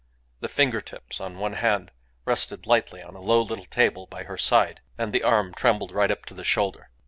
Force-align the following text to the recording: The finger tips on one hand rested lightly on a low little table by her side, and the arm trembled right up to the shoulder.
The 0.39 0.47
finger 0.49 0.81
tips 0.81 1.21
on 1.21 1.37
one 1.37 1.53
hand 1.53 1.91
rested 2.25 2.65
lightly 2.65 3.03
on 3.03 3.13
a 3.15 3.21
low 3.21 3.39
little 3.39 3.67
table 3.67 4.07
by 4.07 4.23
her 4.23 4.35
side, 4.35 4.81
and 4.97 5.13
the 5.13 5.21
arm 5.21 5.53
trembled 5.53 5.91
right 5.91 6.09
up 6.09 6.25
to 6.25 6.33
the 6.33 6.43
shoulder. 6.43 6.89